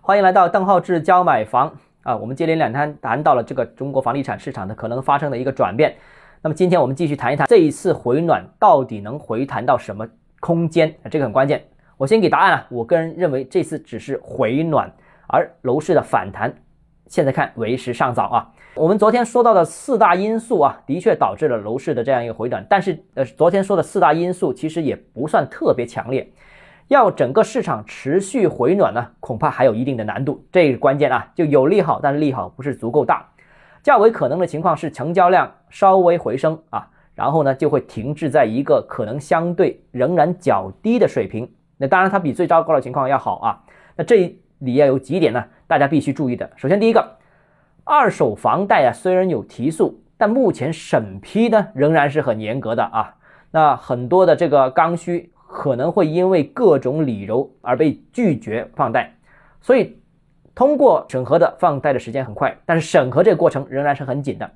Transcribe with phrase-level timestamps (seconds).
[0.00, 1.70] 欢迎来到邓浩志教买房
[2.02, 2.16] 啊！
[2.16, 5.94] 我们接连两天谈到了这个中国房地产市场的可能发生的一个转变。
[6.40, 10.08] 那么今天我们继续谈一谈这一次回暖到底能回弹到什么
[10.40, 11.10] 空间啊？
[11.10, 11.62] 这个很关键。
[11.96, 12.66] 我先给答案啊！
[12.70, 14.90] 我个人认为这次只是回暖，
[15.26, 16.54] 而楼市的反弹
[17.06, 18.50] 现在看为时尚早啊。
[18.76, 26.32] 我们昨天说到的四大因素啊，的确导致了楼市的这样一个回暖，但是呃，昨天说的四大因素其实也不算特别强烈。
[26.88, 30.42] 要整个市场持续回暖呢，恐怕还有一定的难度。
[30.50, 33.28] 这个关键啊，就有利好，但是利好不是足够大。
[33.82, 41.50] 较为可能的情况是成交量稍微回升啊，然后呢就会停滞在一个可能相对仍然较低的水平。
[41.76, 43.62] 那当然它比最糟糕的情况要好啊。
[43.94, 46.50] 那这里要有几点呢，大家必须注意的。
[46.56, 47.16] 首先第一个，
[47.84, 53.14] 二手房贷啊虽然有提速，但目前审批呢仍然是很严格的啊。
[53.50, 55.30] 那很多的这个刚需。
[55.50, 59.10] 可能会因为各种理由而被拒绝放贷，
[59.62, 59.98] 所以
[60.54, 64.48] 通过审核的放贷的时间很快，但是审核这个过程仍然是很紧的。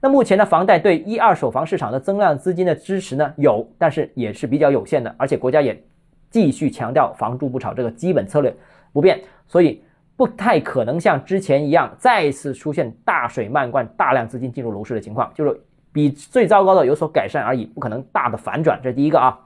[0.00, 5.84] 那目前的房贷对一二手房市场的增量资金的支持呢有，但是也是比较有限的，而且国家也
[6.30, 8.56] 继续强调房住不炒这个基本策略
[8.92, 9.82] 不变，所以
[10.16, 15.60] 不太可能像之前一样再次出现大水漫灌、大量资金进入楼市的情况，就是
[15.92, 18.80] 比最糟糕的有所改善而已，不可能大的反转。
[18.82, 19.38] 这是第一个啊。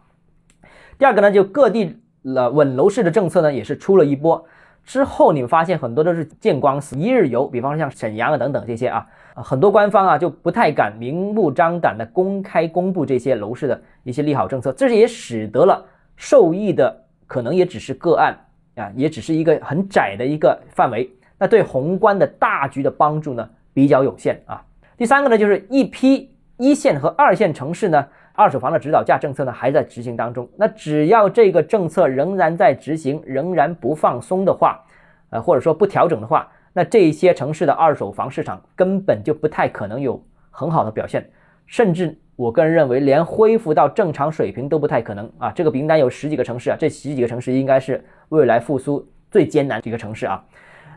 [0.99, 4.45] 第二个呢，就各地了稳楼市的政策呢，也是出了一波
[4.85, 15.85] 之后，你们发现很多都是见光死，一日游，比方说像沈阳啊等等这些啊，很多官方啊就不太敢明目张胆的公开公布这些楼市的一些利好政策，这是也使得了
[16.17, 18.37] 受益的可能也只是个案
[18.75, 24.65] 啊，也只是一个很窄的一个范围，那对宏观的大局的帮助呢比较有限啊。
[24.97, 28.07] 第三个呢，就是一批一线和二线城市呢。
[28.35, 34.83] 二手房的指导价政策呢还在执行当中，那只要这个政策仍然在执行，仍然不放松的话，
[35.29, 40.19] 呃或者说不调整的话，那这些城市的二手房市场根本就不太可能有
[40.51, 41.29] 很好的表现，
[41.67, 45.53] 甚至我个人认为连恢复到正常水平都不太可能啊！
[45.55, 50.43] 这个名单有十几个城市啊，这十几个城市应该是未来复苏最艰难几个城市啊。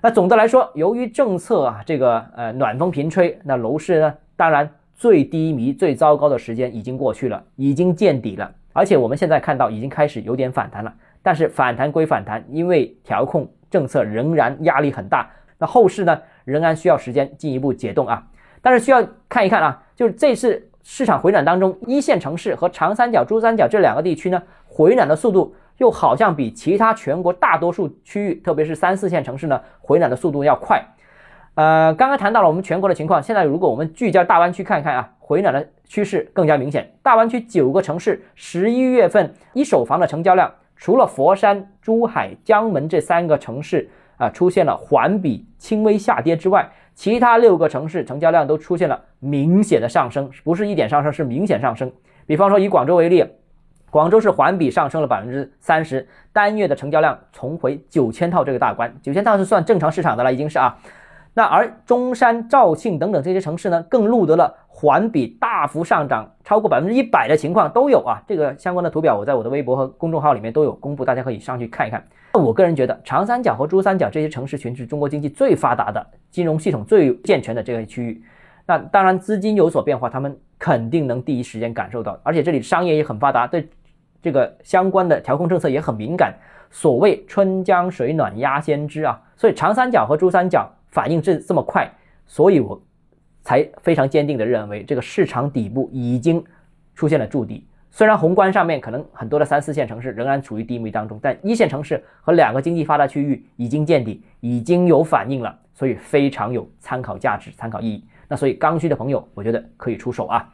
[0.02, 4.70] 那总的来说，由于政策啊这个呃暖风频吹，那楼市呢当然。
[4.96, 10.94] 最低迷、最糟糕的时间已经过去了，已经见底了，而且我们现在看到已经开始有点反弹了。
[11.22, 18.26] 但是反弹归反弹，因为调控政策仍然压力很大，那后市呢仍然需要时间进一步解冻啊。
[18.62, 30.82] 但是需要看一看啊，就是这次市场回暖当中，一线城市和长三角、珠三角这两个地区呢，回暖的速度又好像比其他全国大多数区域，特别是三四线城市呢，回暖的速度要快。
[31.56, 36.92] 呃，刚刚谈到了我们全国的情况，现在如果我们聚焦大湾区看一看啊，回暖的趋势更加明显。
[37.02, 51.90] 大湾区九个城市十一月份一手房的成交量，除了佛山、珠海、江门这三个城市啊出现了环比轻微下跌之外，其他六个城市成交量都出现了明显的上升，不是一点上升，是明显上升。
[52.26, 53.26] 比方说以广州为例，
[53.90, 60.78] 广州是环比上升了百分之三十，单月的成交量重回九千套这个大关，九千套是算正常市场的了，已经是啊。
[61.38, 68.24] 那而中山、肇庆等等这些城市呢，更录得了环比大幅上涨超过百分之一百的情况都有啊。
[68.26, 72.02] 这个相关的图表我在我的微博和公众号里面都有公布，大家可以上去看一看。
[72.34, 78.24] 那我个人觉得，长三角和珠三角这些城市群是中国经济最发达的、金融系统最健全的这个区域。
[78.66, 83.68] 那当然资金有所变化，他们肯定能第一时间感受到，而且这里商业也很发达，对
[84.22, 86.34] 这个相关的调控政策也很敏感。
[86.72, 90.72] 所谓春江水暖鸭先知啊，所以长三角和珠三角。
[90.96, 91.92] 反应这这么快，
[92.26, 92.82] 所以我
[93.42, 96.42] 才非常坚定地认为这个市场底部已经
[96.94, 97.68] 出现了筑底。
[97.92, 108.06] 虽然宏观上面可能很多的三四线城市仍然处于低迷当中，但一线城市和两个经济发达区域已经见底，已经有反应了，所以非常有参考价值、参考意义。
[108.30, 110.50] 那所以刚需的朋友，我觉得可以出手啊。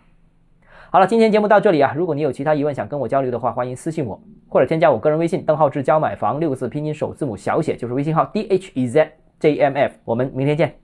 [0.89, 4.19] 好了，今天节目到这里啊，如果你有其他疑问想跟我交流的话，欢迎私信我
[4.49, 9.20] 或者添加我个人微信：邓浩志教买房六个字拼音首字母小写，就是微信号 d h e z。
[9.41, 10.80] JMF，我们明天见。